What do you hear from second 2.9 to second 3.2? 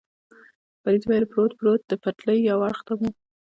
مو.